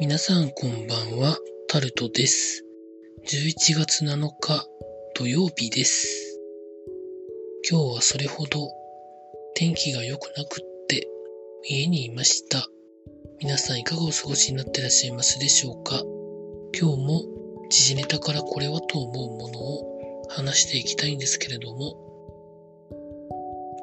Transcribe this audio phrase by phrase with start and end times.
[0.00, 1.36] 皆さんこんばんは、
[1.68, 2.64] タルトです。
[3.28, 4.66] 11月7日
[5.14, 6.40] 土曜日です。
[7.70, 8.70] 今日はそれほど
[9.54, 11.06] 天気が良くなくって
[11.68, 12.66] 家にいました。
[13.40, 16.02] 皆さんいかがお過ごしになってらっしゃいますでしょうか？
[16.74, 17.22] 今日も
[17.68, 21.94] 時事ネタからこれはと思うものを話していきたいんですけれども、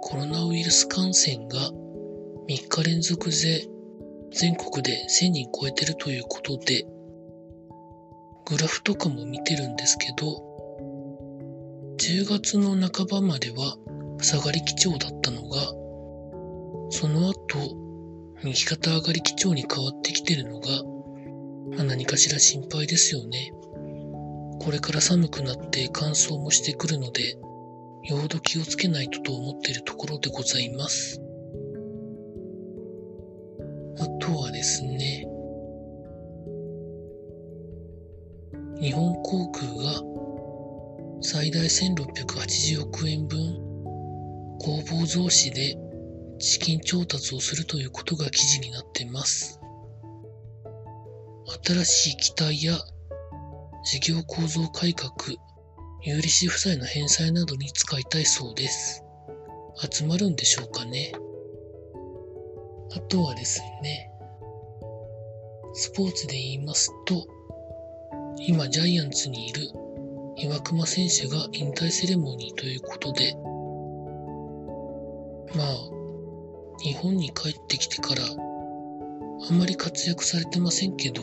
[0.01, 1.69] コロナウイルス感染が
[2.49, 3.67] 3日連続で
[4.37, 6.85] 全国で1000人超えてるということで、
[8.45, 10.27] グラフとかも見てるんですけど、
[11.97, 13.77] 10月の半ばまでは
[14.21, 15.57] 下がり基調だったのが、
[16.91, 17.35] その後、
[18.43, 20.67] 右肩上がり基調に変わってきてるのが、
[21.75, 23.51] まあ何かしら心配ですよね。
[24.61, 27.39] これから寒くなって乾燥もしてくるので、
[28.03, 31.23] よほど気をつけないとと思っているところでございます。
[34.27, 35.25] あとはですね、
[38.77, 40.03] 日本航空が
[41.21, 43.39] 最大1680億円分
[44.59, 45.77] 公募増資で
[46.39, 49.61] 資金調達をするということが記事になっています。
[51.65, 52.77] 新しい機体や
[53.85, 55.13] 事業構造改革、
[56.01, 59.05] 有利子負債の返済などに使いたいそうです。
[59.89, 61.13] 集まるんでしょうかね。
[62.93, 64.11] あとはですね、
[65.79, 67.27] スポーツで言いますと、
[68.47, 69.61] 今ジャイアンツにいる
[70.35, 73.35] 岩隈選手が引退セレモニーということで、
[75.55, 75.77] まあ、
[76.79, 81.21] 日本に帰ってきてから、あんまり活躍されてませんけど、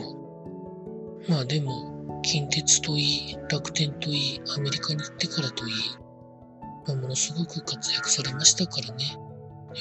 [1.27, 5.73] まあでも、近鉄といい、楽天といい、アメリカに行ってからといい、
[6.87, 9.17] まあ、ものすごく活躍されましたからね、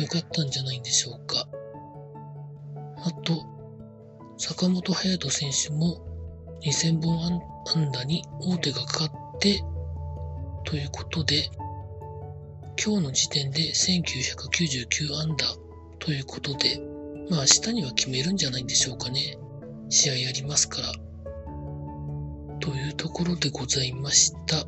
[0.01, 1.47] よかったんじゃないんでしょうか。
[2.97, 3.54] あと、
[4.37, 6.00] 坂本勇人選手も
[6.62, 9.62] 2000本安打に大手がかかって、
[10.65, 11.50] ということで、
[12.83, 15.47] 今日の時点で1999安打
[15.99, 16.81] ということで、
[17.31, 19.39] まあ明日には決めるんじゃないんでしょうかね。
[19.89, 20.93] 試合やりますから。
[22.61, 24.67] というところでございました。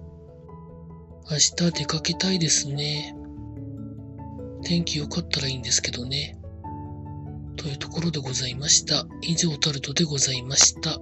[1.31, 3.17] 明日出かけたいですね。
[4.63, 6.39] 天気良かったらいいんですけどね。
[7.67, 9.09] というところでございました。
[9.23, 11.01] 以上、タルトでございました。